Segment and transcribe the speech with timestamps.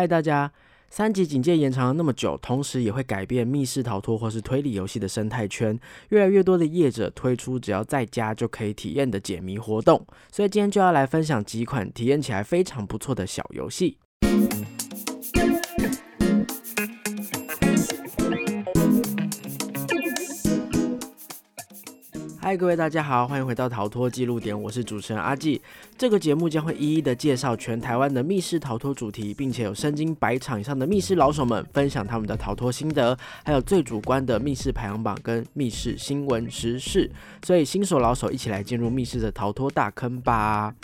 [0.00, 0.50] 嗨，大家！
[0.88, 5.78] 三级警戒延长了那么久，同时也会改变密室逃脱或是推理游戏的生态圈。
[6.08, 13.98] 越来越多的业者推出只要在家就可以体验的解谜活动，所以今天就要来分享几款体验起来非常不错的小游戏。
[22.50, 25.62] 嗨，各位大家好，欢迎回到逃脱记录点，我是主持人阿纪。
[25.96, 37.08] 这个节目将会一一的介绍全台湾的密室逃脱主题，并且有身经百场以上的密室老手们分享他们的逃脱心得，还有最主观的密室排行榜跟密室新闻时事。
[37.44, 40.74] 所以新手老手一起来进入密室的逃脱大坑吧！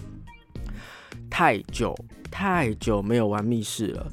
[1.29, 1.93] 太久
[2.31, 4.07] 太久没有玩密室了。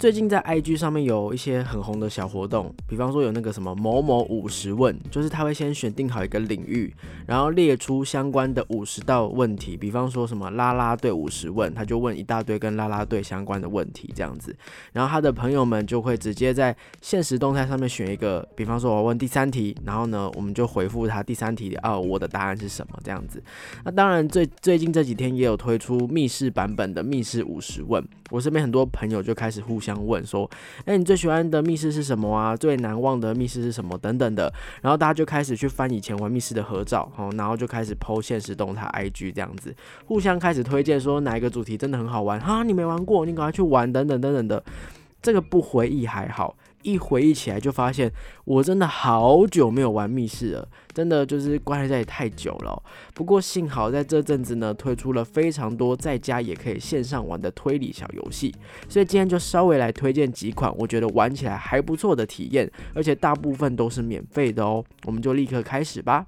[0.00, 6.90] 最近在 IG 上面有一些很红的小活动，比方说有那个什么某某五十问，就是他会先选定好一个领域，
[7.26, 14.56] 然后列出相关的五十道问题，比方说什么啦啦队五十问，他就问一大堆跟啦啦队相关的问题这样子，
[14.94, 23.42] 然后他的朋友们就会直接在现实动态上面选一个，比方说我问第三题，然后呢我们就回复他第三题哦我的答案是什么这样子。
[23.84, 29.89] 那当然最最近这几天也有推出密室版本的密室五十问，我身边很多朋友就开始互相。
[29.90, 30.48] 这样问说，
[30.84, 32.56] 哎，你最喜欢的密室是什么啊？
[32.56, 33.98] 最难忘的密室是什么？
[33.98, 39.74] 等等的，然后大家就开始去翻以前玩密室的合照，哦，然后就开始剖现实动态 IG 这样子，
[40.06, 44.62] 互相开始推荐说哪一个主题真的很好玩哈，你没玩过，你赶快去玩，等等等等的，
[45.20, 46.56] 这个不回忆还好。
[46.82, 48.10] 一回忆起来，就发现
[48.44, 52.82] 我真的好久没有玩密室了，真的就是关在家里太久了。
[53.14, 58.54] 不过幸好在这阵子呢，推出了非常多在家也可以线上玩的推理小游戏，
[58.88, 64.84] 所以今天就稍微来推荐几款我觉得玩起来还不错的体验，而且大部分都是免费的哦。
[65.04, 66.26] 我们就立刻开始吧。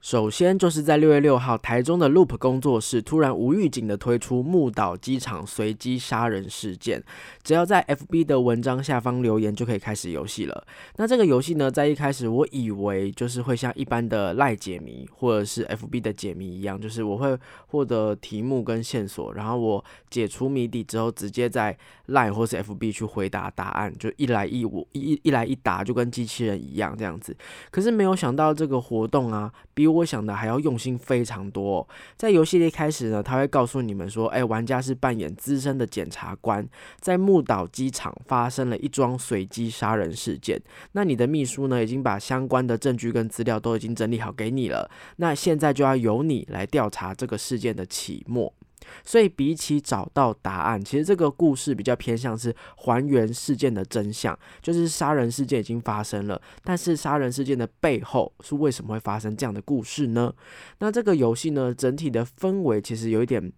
[0.00, 7.02] 首先就是在六月六号，台中的 Loop 工作室突然无预警的推出木岛机场随机杀人事件，
[7.42, 10.66] 只要在 FB 的文章下方留言就可以开始游戏了。
[10.96, 27.36] 那这个游戏呢，在一开始我以为就是会像一般的赖解谜或者是 FB 的解谜一样，就是我会获得题目跟线索，然后我解除谜底之后，直接在赖或是 FB 去回答答案，就一来一我一一来一答，就跟机器人一样这样子。
[27.70, 31.88] 可是没有想到这个活动啊，比我想的还要用心非常多。
[32.14, 36.68] 在游戏的一开始呢，他会告诉你们说：“哎，玩家是扮演资深的检察官，
[37.00, 40.60] 在木岛机场发生了一桩随机杀人事件。
[40.92, 44.90] 那你的秘书呢，已经把相关的证据跟资料都已经整理好给你了。
[45.16, 48.52] 那现在就要由你来调查这个事件的起末。”
[49.04, 60.32] 所以，比起找到答案，其实这个故事比较偏向是还原事件的真相，就是杀人事件已经发生了，但是杀人事件的背后是为什么会发生这样的故事呢？
[60.78, 63.52] 那这个游戏呢，整体的氛围其实有一点。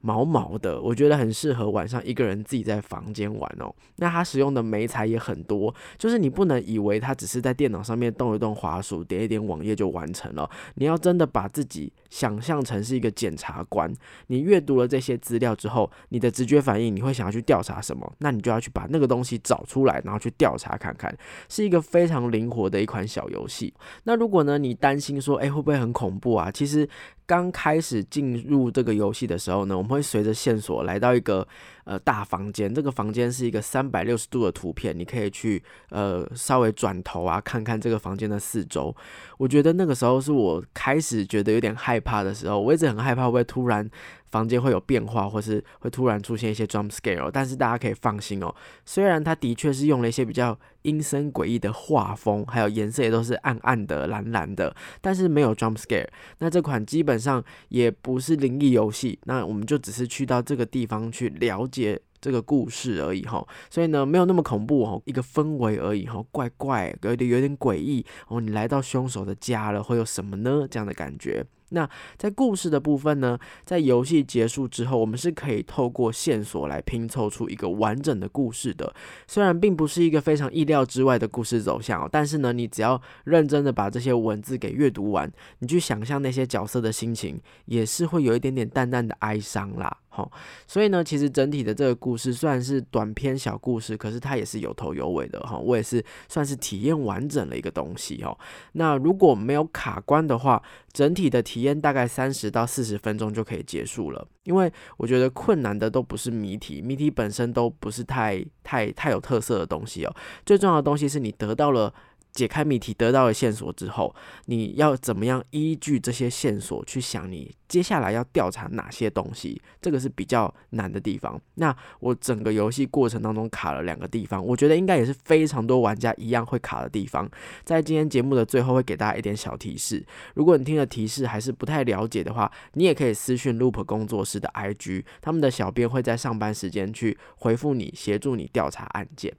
[0.00, 3.74] 毛毛的，我觉得很适合晚上一个人自己在房间玩哦。
[3.96, 10.48] 那它使用的媒材也很多，就是你不能以为它只是在电脑上面动一动滑鼠，点一点网页就完成了。
[10.76, 13.92] 你要真的把自己想象成是一个检察官，
[14.28, 18.12] 你阅读了这些资料之后，你的直觉反应你会想要去调查什么？
[18.18, 21.12] 那你就要去把那个东西找出来，然后去调查看看，
[21.48, 23.74] 是一个非常灵活的一款小游戏。
[24.04, 26.50] 那如果呢，你担心说，哎，会不会很恐怖啊？
[26.50, 26.88] 其实。
[27.28, 31.46] 刚开始进入这个游戏的时候呢，我们会随着线索来到一个
[31.88, 32.72] 呃大房间。
[32.72, 38.94] 这个房间是一个三百六十度的图片，你可以去呃稍微转头啊，看看这个房间的四周。
[39.38, 42.60] 我觉得那个时候是我开始觉得有点害怕的时候。
[42.60, 43.88] 我一直很害怕会突然
[44.30, 47.30] 房间会有变化，或是会突然出现一些 jump scare。
[47.32, 48.54] 但是大家可以放心哦，
[48.84, 50.58] 虽然它的确是用了一些比较。
[50.82, 56.06] 阴森诡异的画风，还有颜色也都是暗暗的、蓝蓝的，但是没有 jump scare。
[56.38, 63.46] 那这款基本上也不是灵异游戏，那我们就只是去到这个地方去了解解这个故事而已哈。
[63.70, 68.40] 所以呢，没有那么恐怖哦，一个氛围而已哈，怪怪，有点有点诡异哦。
[68.40, 70.66] 你来到凶手的家了，会有什么呢？
[70.68, 71.44] 这样的感觉。
[71.70, 78.90] 那在故事的部分呢，在游戏结束之后，我们是可以透过线索来拼凑出一个完整的故事的。
[79.26, 89.94] 虽然并不是一个非常意料之外的故事走向，但是呢，你只要认真的把这些文字给阅读完，你去想象那些角色的心情，也是会有一点点淡淡的哀伤啦。
[90.10, 90.30] 好，
[90.66, 95.56] 所以呢，其实整体的这个故事虽然是短篇小故事，可是它也是有头有尾的哈。
[95.58, 98.36] 我也是算是体验完整了一个东西哦。
[98.72, 100.60] 那如果没有卡关的话，
[100.92, 104.26] 整体的体验大概三十到四十分钟就可以结束了。
[104.44, 110.16] 因为我觉得困难的都不是谜题，谜题本身都不是太太太有特色的东西哦。
[110.44, 111.92] 最重要的东西是你得到了。
[112.38, 114.14] 解开谜题得到了线索之后，
[114.44, 119.60] 你要怎么样依据这些线索去想你接下来要调查哪些东西？
[119.82, 121.40] 这个是比较难的地方。
[121.56, 127.28] 那我整个游戏过程当中卡了两个地方，我觉得应该也是非常多玩家一样会卡的地方。
[127.64, 130.06] 在今天节目的最后会给大家一点小提示，
[130.36, 139.34] 如果你听了提示还是不太了解的话，你也可以私讯 Loop 工作室的 IG，他们的小编会在上班时间去回复你，协助你调查案件。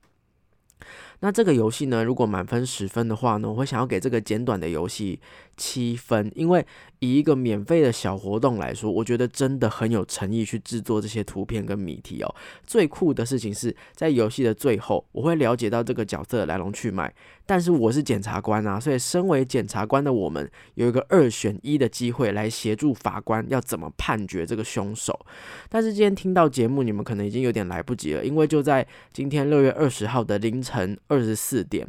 [1.22, 5.20] 那这个游戏呢，如果满分十分的话呢，我会想要给这个简短的游戏
[5.58, 6.66] 七分，因为
[7.00, 12.36] 以一个免费的小活动来说，我觉得真的很有诚意去制作这些图片跟谜题哦。
[12.66, 17.14] 最酷的事情是在游戏的最后，我会了解到这个角色的来龙去脉。
[17.46, 25.20] 但是我是检察官啊，所以身为检察官的我们有一个二选一的机会来协助法官要怎么判决这个凶手。
[25.68, 31.86] 但是今天听到节目，你们可能已经有点来不及了，因为就在今天六月二十号的凌晨二十四点，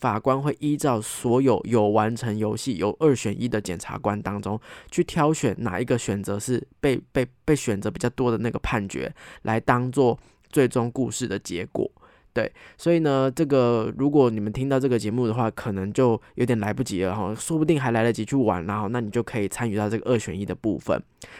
[0.00, 4.60] 法官会依照所有有完成游戏有二选一的检察官当中
[4.90, 10.18] 去挑选哪一个选择是被被被选择比较多的那个判决，来当做
[10.50, 11.88] 最终故事的结果。
[12.34, 20.98] 对，所以呢，这个如果你们听到这个节目的话，可能就有点来不及了哈，说不定还来得及去玩，然后那你就可以参与到这个二选一的部分。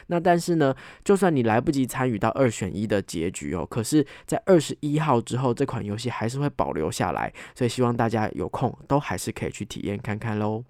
[0.09, 10.62] 那但是呢，就算你来不及参与到二选一的结局哦，可是，在二十一号之后，这款游戏还是会保留下来，所以希望大家有空都还是可以去体验看看喽。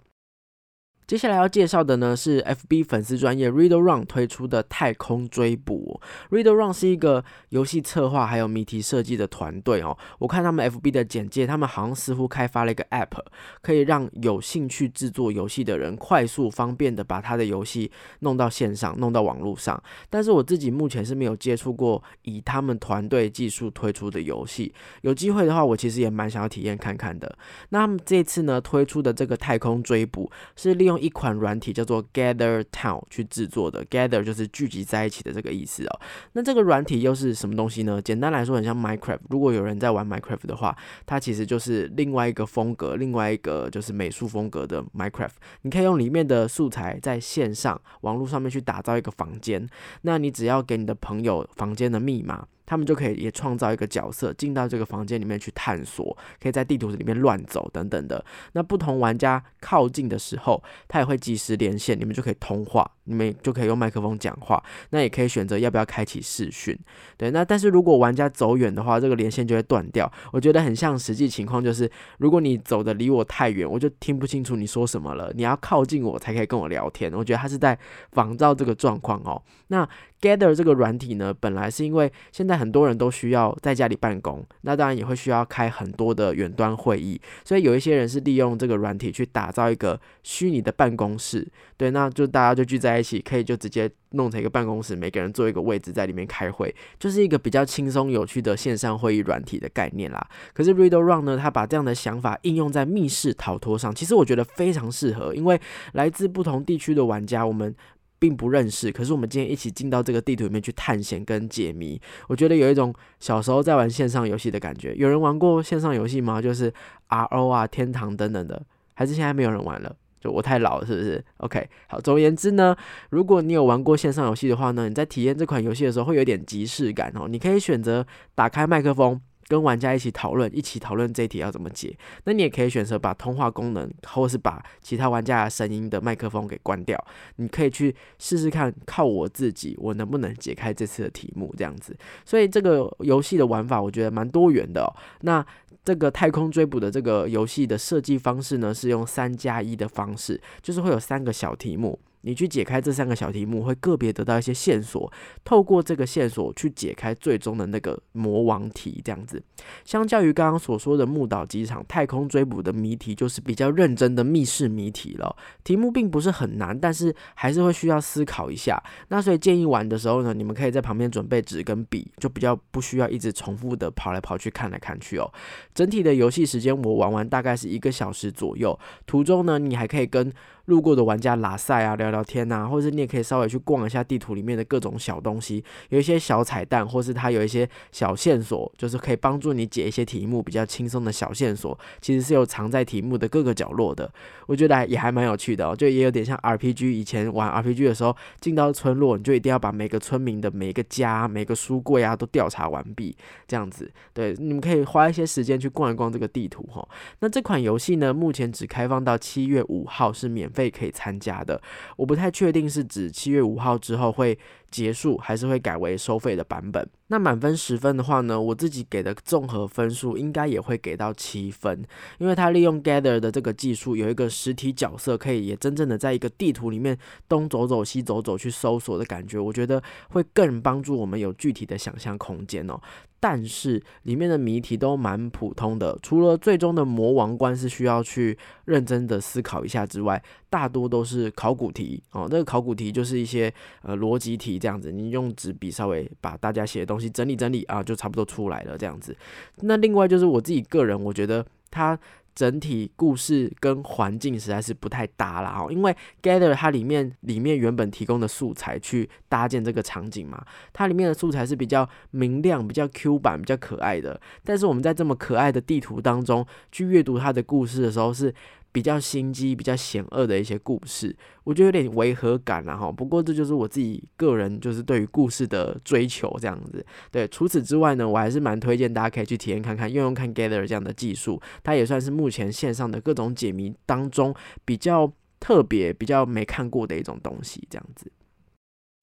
[1.07, 6.01] 接下来要介绍的呢是 FB 粉丝专业 Reader Run 推出的太空追捕。
[6.31, 9.97] Reader Run 是一个游戏策划还有谜题设计的团队哦。
[10.19, 13.19] 我看他们 FB 的简介，他们好像似乎开发了一个 App，
[13.61, 17.91] 可以让有兴趣制作游戏的人快速方便的把他的游戏
[18.21, 19.81] 弄到线上、弄到网络上。
[20.09, 24.73] 但是我自己目前是没有接触过以他们团队技术推出的游戏。
[25.03, 27.37] 有机会的话，我其实也蛮想要体验看看的。
[27.69, 36.01] 那他们这次呢推出的这个太空追捕是利用用一款软体叫做 Gather Town 去制作的，Gather 就是聚集在一起的这个意思哦。
[36.35, 38.01] 那这个软体又是什么东西呢？
[38.01, 39.21] 简单来说，很像 Minecraft。
[39.31, 45.33] 如果有人在玩 Minecraft 的话，它其实就是另外一个风格，另外一个就是美术风格的 Minecraft。
[45.63, 49.67] 你可以用里面的素材在线上网络上面去打造一个房间，
[50.03, 52.47] 那你只要给你的朋友房间的密码。
[52.73, 58.25] 他们就可以也创造一个角色进到这个房间里面去探索，可以在地图里面乱走等等的。
[58.55, 64.65] 那不同玩家靠近的时候，他也会及时连线，你们就可以通话，你们就可以用麦克风讲话。
[64.89, 66.75] 那也可以选择要不要开启视讯。
[67.19, 70.11] 对，那但是如果玩家走远的话，这个连线就会断掉。
[70.33, 75.31] 我觉得很像实际情况，就是如果你走的离我太远，我就听不清楚你说什么了。
[75.35, 77.13] 你要靠近我才可以跟我聊天。
[77.13, 77.79] 我觉得他是在
[78.13, 79.43] 仿照这个状况哦。
[79.67, 79.87] 那
[80.23, 91.47] Gather 这个软体呢，本来是因为现在很多人都需要在家里办公，那当然也会需要开很多的远端会议，所以有一些人是利用这个软体去打造一个虚拟的办公室，
[91.77, 100.25] 对，那就大家就聚在一起，可以就直接弄成一个办公室，每个人坐一个位置在里面开会，就是一个比较轻松有趣的线上会议软体的概念啦。
[100.55, 105.61] 可是 Riddle Run 呢，他把这样的想法应用在密室逃脱上，其实我觉得非常适合，因为
[105.95, 107.75] 来自不同地区的玩家，我们。
[108.23, 114.95] 并不认识，可是我们今天一起进到这个地图里面去探险跟解谜，我觉得有一种小时候在玩线上游戏的感觉。
[114.95, 116.41] 有人玩过线上游戏吗？
[116.41, 116.73] 就是
[117.09, 118.65] R O 啊、天堂等等的，
[118.95, 119.97] 还是现在没有人玩了？
[120.21, 122.01] 就我太老了，是不是？OK，好。
[122.01, 122.77] 总而言之呢，
[123.11, 127.27] 如果你有玩过线上游戏的话呢，你在体验这款游戏的时候会有点即视感哦。
[127.29, 129.21] 你可以选择打开麦克风。
[129.53, 131.95] 跟玩家一起讨论，一起讨论这一题要怎么解。
[132.25, 136.99] 那你也可以选择把通话功能，或是把其他玩家的声音的麦克风给关掉。
[137.37, 141.55] 你可以去试试看，靠我自己，我能不能解开这次的题目？
[141.59, 141.95] 这样子。
[142.25, 144.91] 所以这个游戏的玩法，我觉得蛮多元的。
[145.21, 145.45] 那
[145.85, 151.99] 这个太空追捕的这个游戏的设计方式呢，是用三加一的方式，就是会有三个小题目。
[152.23, 155.13] 你去解开这三个小题目，会个别得到一些线索，
[155.45, 159.43] 透过这个线索去解开最终的那个魔王题，这样子。
[159.85, 165.37] 相较于刚刚所说的木岛机场太空追捕的谜题，就是比较认真的密室谜题了。
[165.63, 168.83] 题目并不是很难，但是还是会需要思考一下。
[169.09, 175.31] 那所以建议玩的时候呢，你们可以在旁边准备纸跟笔，就比较不需要一直重复的跑来跑去看来看去哦。
[175.75, 180.33] 整体的游戏时间我玩完大概是一个小时左右，途中呢你还可以跟
[180.67, 194.11] 路过的玩家拉赛啊，聊聊天呐，或者是你也可以稍微去逛一下地图里面的各种小东西，有一些小彩蛋，或是它有一些小线索，就是可以帮助你解一些题目比较轻松的小线索，其实是有藏在题目的各个角落的。
[194.47, 203.17] 我觉得也还蛮有趣的哦，就也有点像 RPG，以前玩 RPG 的时候，进到村落你就一定要把每个村民的每个家、每个书柜啊都调查完毕，
[203.49, 203.91] 这样子。
[204.13, 206.87] 对，你们可以花一些时间去逛一逛这个地图哈。
[207.21, 211.61] 那这款游戏呢，目前只开放到七月五号是免费可以参加的，
[211.97, 214.39] 我不太确定是指七月五号之后会。
[214.73, 216.89] 结束还是会改为收费的版本。
[217.09, 221.85] 那满分十分的话呢，我自己给的综合分数应该也会给到七分，
[222.17, 226.97] 因为它利用 Gather 的这个技术，有一个实体角色可以也真正的在一个地图里面
[227.29, 232.81] 东走走西走走去搜索的感觉，我觉得会更帮助我们有具体的想象空间哦。
[233.23, 242.27] 但是里面的谜题都蛮普通的，除了最终的魔王关是需要去认真的思考一下之外，大多都是考古题哦。
[242.29, 249.17] 那个考古题就是一些呃逻辑题这样子，你用纸笔稍微把大家写的东西整理整理啊，就差不多出来了这样子。
[249.61, 251.97] 那另外就是我自己个人，我觉得它。
[252.35, 268.35] 整体故事跟环境实在是不太搭了哦，因为 Gather 它里面里面原本提供的素材去搭建这个场景嘛，它里面的素材是比较明亮、比较 Q 版、比较可爱的，但是我们在这么可爱的地图当中去阅读它的故事的时候是。
[268.73, 271.15] 比较心机、比较险恶的一些故事，
[271.45, 272.91] 我觉得有点违和感了哈。
[272.91, 276.85] 不过这就是我自己个人就是对于故事的追求这样子。
[277.11, 288.11] 对，除此之外呢，我还是蛮推荐大家可以去体验看看，用用看 Gather 这样的技术，它也算是目前线上的各种解谜当中比较特别、比较没看过的一种东西这样子。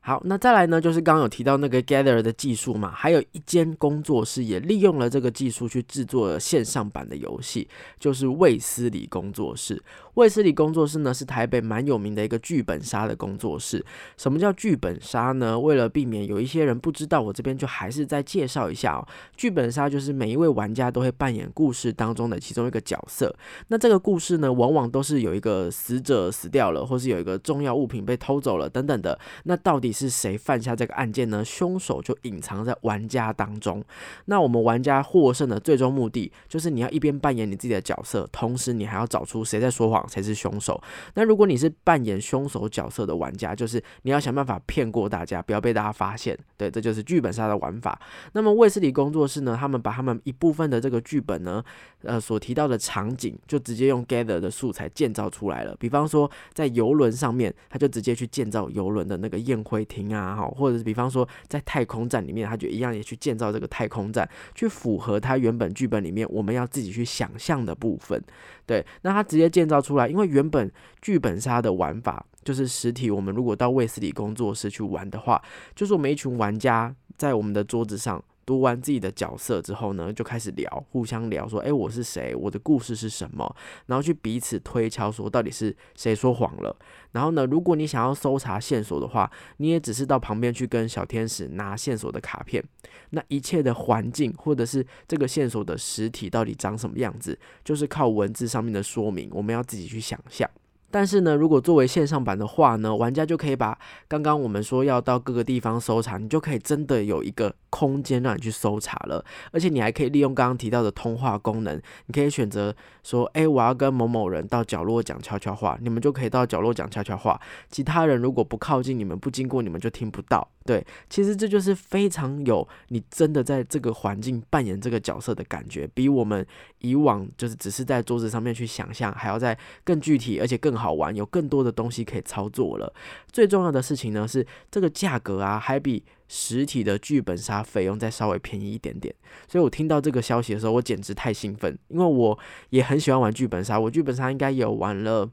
[0.01, 7.67] 好，那再来呢，就是刚刚有提到那个 Gather 的技术嘛，还有一间工作室也利用了这个技术去制作了线上版的游戏，
[7.99, 9.83] 就是卫斯理工作室。
[10.15, 13.85] 卫斯理工作室呢是台北蛮有名的一个剧本杀的工作室。
[14.17, 15.57] 什么叫剧本杀呢？
[15.59, 19.07] 为了避免有一些人不知道，我这边就还是再介绍一下哦。
[19.35, 23.33] 剧本杀就是每一位玩家都会扮演故事当中的其中一个角色。
[23.67, 29.17] 那这个故事呢，往往都是有一个死者死掉了，或是有一个重要物品被偷走了等等的。
[29.43, 31.45] 那到底是谁犯下这个案件呢？
[31.45, 33.83] 凶手就隐藏在玩家当中。
[34.25, 39.99] 那我们玩家获胜的最终目的，就是你要一边扮演你自己的角色，同时你还要找出谁在说谎。
[40.09, 40.81] 才是凶手。
[41.13, 46.35] 那如果你是扮演凶手角色的玩家，就是你要想办法骗过大家，不要被大家发现。
[46.57, 47.99] 对，这就是剧本杀的玩法。
[48.33, 51.63] 那么卫斯理工作室呢，他们把他们一部分的这个剧本呢，
[52.03, 55.75] 呃，所提到的场景，就直接用 Gather 的素材建造出来了。
[55.79, 68.21] 比方说，在游轮上面，他就直接去建造游轮的那个宴会会停啊，哈，或者是比方说在太空站里面，他就一样也去建造这个太空站，去符合他原本剧本里面我们要自己去想象的部分。
[68.65, 70.69] 对，那他直接建造出来，因为原本
[71.01, 73.09] 剧本杀的玩法就是实体。
[73.09, 75.41] 我们如果到卫斯理工作室去玩的话，
[75.73, 78.21] 就是我们一群玩家在我们的桌子上。
[78.49, 82.33] 读完自己的角色之后呢，就开始聊，互相聊说：“哎，我是谁？
[82.33, 86.75] 我的故事是什么？”然后去彼此推敲，说到底是谁说谎了。
[87.11, 92.63] 然后呢，如果你想要搜查线索的话，你也只是到旁边去跟小天使拿线索的卡片。
[93.11, 100.49] 那一切的环境或者是这个线索的实体到底长什么样子，就是靠文字上面的说明，我们要自己去想象。
[100.91, 103.77] 但是呢，如果作为线上版的话呢，玩家就可以把
[104.07, 120.47] 刚刚我们说要到各个地方搜查，你就可以真的有一个空间让你去搜查了，而且你还可以利用刚刚提到的通话功能，你可以选择说，哎，我要跟某某人到角落讲悄悄话，你们就可以到角落讲悄悄话，其他人如果不靠近你们，不经过你们就听不到。
[120.65, 126.45] 对，其实这就是非常有你真的在这个环境扮演这个角色的感觉，比我们
[126.79, 132.93] 以往就是只是在桌子上面去想象，还要在更具体，而且更好玩，有更多的东西可以操作了。
[133.31, 139.13] 最重要的事情呢是这个价格啊，还比实体的剧本杀费用再稍微便宜一点点。
[139.47, 145.29] 所以我听到这个消息的时候，我简直太兴奋，因为我也很喜欢玩剧本杀，我剧本杀应该有玩了，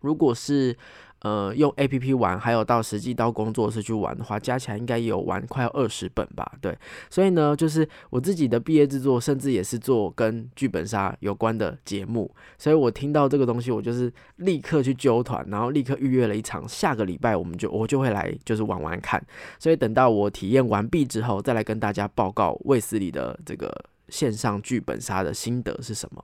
[0.00, 0.76] 如果是。
[1.22, 6.52] 呃，用 A P P 玩，还有到实际到工作室去玩的话，加起来应该有玩快要二十本吧。
[6.60, 6.76] 对，
[7.10, 12.32] 所以呢，就是我自己的毕业制作，甚至也是做跟剧本杀有关的节目。
[12.58, 19.20] 所以我听到这个东西，我就是立刻去揪团，然后立刻预约了一场，下个礼拜我们就我就会来，就是玩玩看。
[19.58, 23.74] 所以等到我体验完毕之后，再来跟大家报告卫斯理的这个
[24.10, 26.22] 线上剧本杀的心得是什么。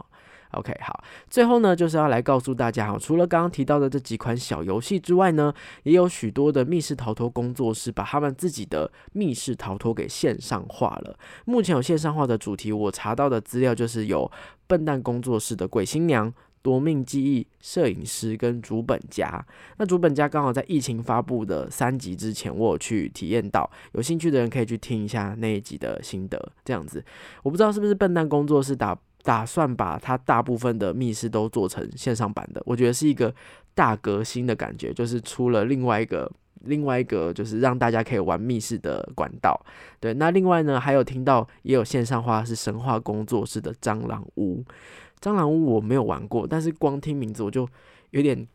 [0.53, 5.53] OK，好，最后呢，就是要来告诉大家哈，除了刚刚提到的这几款小游戏之外呢，
[5.85, 11.19] 也有许多的密室逃脱工作室把他们自己的密室逃脱给线上化了。
[11.45, 14.31] 目前有线上化的主题，我查到的资料就是有
[14.67, 16.33] 笨蛋工作室的鬼新娘。
[16.65, 19.45] 夺命记忆摄影师跟主本家。
[19.79, 26.53] 那主本家刚好在疫情发布的三集之前，我有去体验到，有兴趣的人可以去听一下那一集的心得。
[26.65, 27.05] 这样子，
[27.43, 33.35] 我不知道是不是笨蛋工作室打打算把它大部分的密室都做成线上版的，我觉得是一个
[33.75, 36.31] 大革新的感觉，就是出了另外一个。
[36.65, 39.61] 另外一个就是让大家可以玩密室的管道，
[39.99, 40.15] 对。
[40.15, 44.65] 那另外呢，还有听到也有线上化是神话工作室的蟑螂屋，
[45.21, 47.69] 蟑螂屋我没有玩过，但是光听名字我就
[48.11, 48.47] 有点。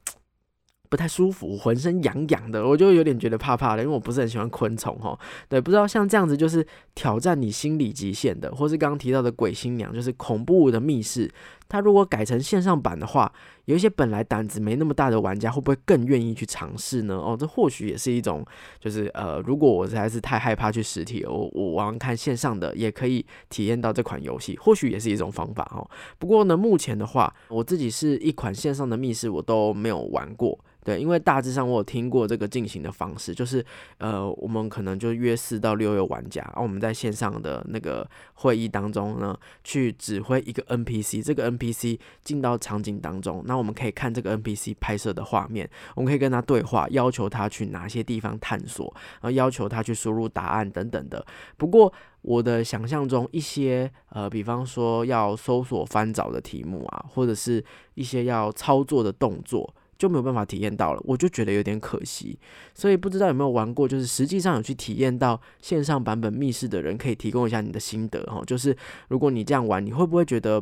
[0.89, 5.17] 不太舒服，浑身痒痒的，我就有点觉得怕怕的，因为我不是很喜欢昆虫哈。
[5.49, 6.65] 对，不知道像这样子就是
[6.95, 11.29] 挑战你心理极限的，或是刚刚提到的鬼新娘，就是恐怖的密室，
[11.69, 13.31] 它如果改成线上版的话，
[13.65, 17.15] 有一些本来胆子没那么大的玩家，会不会更愿意去尝试呢？
[17.15, 18.45] 哦，这或许也是一种，
[18.79, 25.85] 就是呃，如果我实在是太害怕去实体，我我玩看线上的也可以体验到这款游戏，或许也是一种方法哈。
[26.17, 30.57] 不过呢，目前的话，我自己是一款线上的密室我都没有玩过。
[30.85, 33.65] 对，因为大致上我有听过这个进行的方式，就是
[33.97, 51.25] 呃，我们可能就约四到六位玩家，然后我们在线上的那个会议当中呢，去指挥一个 NPC，这个 NPC NPC 进到场景当中，那我们可以看这个 NPC 拍摄的画面，我们可以跟他对话，要求他去哪些地方探索，然后要求他去输入答案等等的。
[51.57, 57.63] 不过我的想象中，一些呃，比方说要搜索翻找的题目啊，或者是
[57.95, 59.73] 一些要操作的动作。
[59.97, 62.37] 就没有办法体验到了，我就觉得有点可惜，
[62.75, 68.43] 所以不知道有没有玩过，就是实际上有去体验到线上版本密室的人，可以提供一下你的心得哈。
[68.45, 70.61] 就是如果你这样玩，你会不会觉得？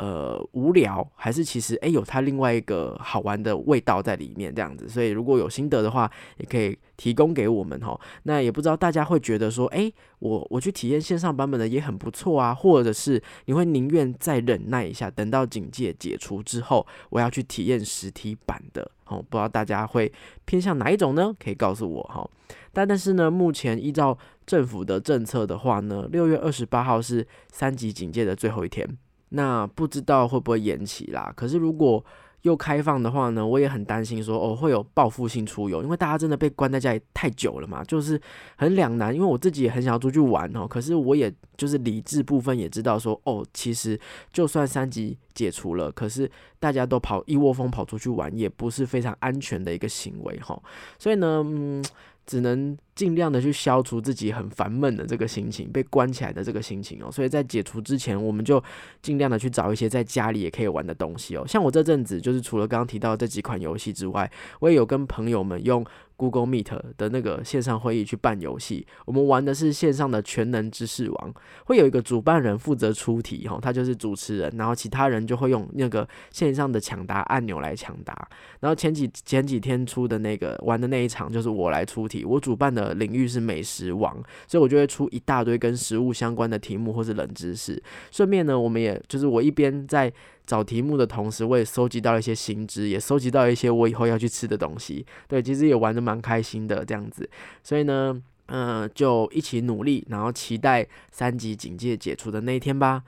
[0.00, 7.98] 呃，无聊还是其实哎有它另外一个好玩的味道在里面这样子，所以如果有心得的话，也可以提供给我们哈。
[8.24, 19.24] 那也不知道大家会觉得说，哎，我我去体验线上版本的也很不错啊，或者是你会宁愿再忍耐一下，等到警戒解除之后，我要去体验实体版的哦。
[19.30, 20.12] 不知道大家会
[20.44, 21.32] 偏向哪一种呢？
[21.38, 22.28] 可以告诉我哈。
[22.72, 28.98] 但但是呢，目前依照政府的政策的话呢，六月二十八号是三级警戒的最后一天。
[29.34, 31.32] 那不知道会不会延期啦？
[31.36, 32.04] 可是如果
[32.42, 38.20] 又开放的话呢，我也很担心说哦会有报复性出游，因为大家真的被关在家里太久了嘛，就是
[38.56, 39.14] 很两难。
[39.14, 43.98] 因为我自己也很想要出去玩哦，可是我也就是理智部分也知道说哦，其实
[44.32, 50.60] 就算三级解除了，可是大家都跑一窝蜂跑出去玩，也不是非常安全的一个行为哈。
[50.98, 51.82] 所以呢，嗯。
[52.26, 57.10] 只能尽量的去消除自己很烦闷的这个心情，被关起来的这个心情哦。
[57.10, 58.62] 所以在解除之前，我们就
[59.02, 61.46] 尽量的去找一些在家里也可以玩的东西哦。
[61.46, 65.84] 像我这阵子，就是除了刚刚提到这几款游戏之外，我也有跟朋友们用。
[66.24, 71.34] Google Meet 的那个线上会议去办游戏，我们玩的是线上的全能知识王，
[71.66, 78.26] 会有一个主办人负责出题，哈，他就是主持人，然后其他人就会用那个线上的抢答按钮来抢答。
[78.60, 84.14] 然后前几前几天出的那个玩的那一场就是我来出题，我主办的领域是美食王，
[84.48, 87.82] 所以我就会出一大堆跟食物相关的题目或是冷知识。
[88.10, 90.10] 顺便呢，我们也就是我一边在。
[90.46, 95.04] 找题目的同时，我也收集到一些新知，也收集到一些我以后要去吃的东西。
[95.26, 97.28] 对，其实也玩的蛮开心的这样子。
[97.62, 103.02] 所以呢，嗯，就一起努力，然后期待三级警戒解除的那一天吧。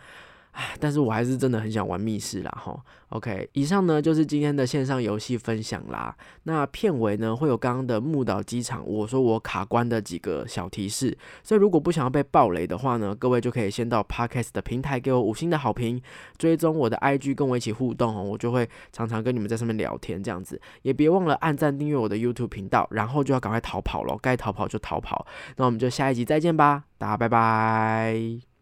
[0.81, 2.79] 但是我还是真的很想玩密室啦，哈。
[3.11, 6.15] OK，以上呢就是今天的线上游戏分享啦。
[6.43, 11.17] 那片尾呢会有刚刚的木岛机场，我说我卡关的几个小提示。
[11.45, 16.03] 所以如果不想要被暴雷的话呢，各位就可以先到 Podcast 的平台给我五星的好评，
[16.37, 20.61] 追踪我的 IG 跟我一起互动哦，我就会常常跟你们在上面聊天这样子。
[20.83, 25.25] 也别忘了按赞订阅我的 YouTube 频道，然后就要赶快逃跑了，该逃跑就逃跑。
[25.57, 28.56] 那我们就下一集再见吧，大家拜拜。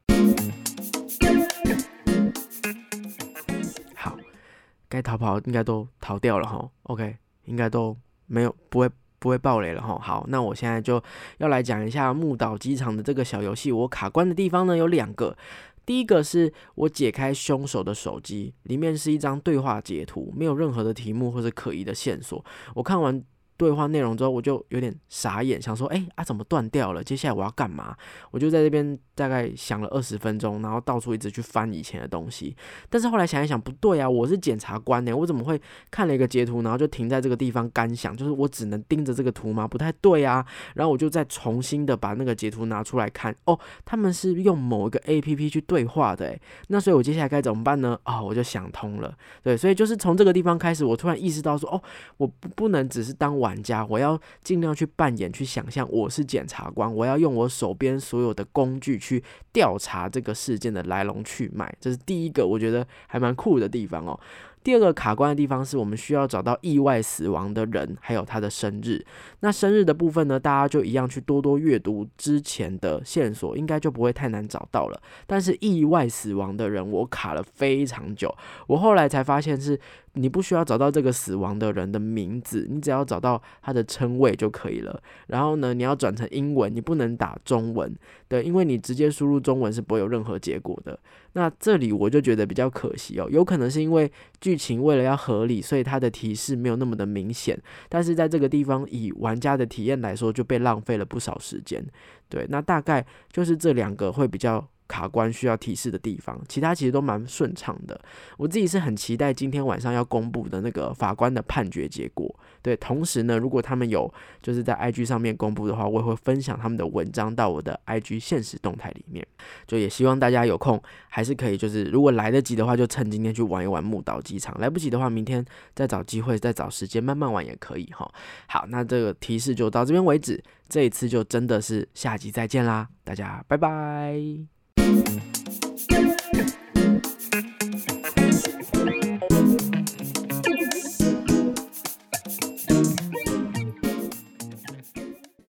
[4.88, 9.98] 该逃跑应该都逃掉了哈，OK，应该都没有不会不会爆雷了哈。
[10.00, 11.02] 好，那我现在就
[11.38, 13.72] 要来讲一下木岛机场的这个小游戏。
[13.72, 15.36] 我卡关的地方呢有两个，
[15.84, 22.44] 第一个是我解开凶手的手机，里面是一张对话截图，没有任何的题目或者可疑的线索。
[22.74, 23.22] 我看完。
[23.56, 27.02] 对话内容之后，我就有点傻眼，想说，哎啊，怎么断掉了？
[27.02, 27.96] 接下来我要干嘛？
[28.30, 32.56] 我就在这边大概想了二十分钟，然后到处一直去翻以前的东西。
[32.90, 38.16] 但是后来想一想，不对啊，我是检察官呢，我怎么会看了一个截图，然后就停在这个地方干想？
[38.16, 39.68] 就是我只能盯着这个图吗？
[39.68, 40.44] 不太对啊。
[40.74, 47.98] 然后我就再重新的把那个截图拿出来看，哦，他们是用某一个 A P P 去对话的，诶，那所以我接下来该怎么办呢？
[48.02, 51.80] 啊，我就想通了，对，所以就是从这个地方开始，我突然意识到说，哦，
[52.16, 64.18] 我不不能只是当我玩家，我要尽量去扮演、去想象我是检察官，我要用我手边所有的工具去调查这个事件的来龙去脉，这是第一个我觉得还蛮酷的地方哦。
[64.62, 69.04] 第二个卡关的地方是我们需要找到意外死亡的人，还有他的生日。
[69.40, 74.98] 那生日的部分呢，大家就一样去多多阅读之前的线索，应该就不会太难找到了。
[75.26, 78.34] 但是意外死亡的人，我卡了非常久，
[78.66, 79.78] 我后来才发现是。
[80.14, 85.02] 你不需要找到这个死亡的人的名字，你只要找到他的称谓就可以了。
[85.26, 87.94] 然后呢，你要转成英文，你不能打中文，
[88.28, 90.98] 对，因为你直接输入中文是不会有任何结果的。
[91.32, 97.60] 那这里我就觉得比较可惜哦，有可能是因为剧情为了要合理，所以它的提示没有那么的明显。
[97.88, 101.84] 但是在这个地方，以玩家的体验来说，就被浪费了不少时间。
[102.28, 104.64] 对，那大概就是这两个会比较。
[104.86, 107.98] 卡关需要提示的地方，其他其实都蛮顺畅的。
[108.36, 112.34] 我自己是很期待今天晚上要公布的那个法官的判决结果。
[112.62, 119.26] 对，同时呢，如果他们有就是在 IG 上面公布的话，我也会分享他们的文章到我的 IG 现实动态里面。
[119.66, 125.44] 就也希望大家有空还是可以，就是如果来得及的话，就趁今天去玩一玩木岛机场；来不及的话，明天
[125.74, 128.10] 再找机会再找时间慢慢玩也可以哈。
[128.46, 130.42] 好，那这个提示就到这边为止。
[130.66, 134.53] 这一次就真的是下集再见啦，大家拜拜。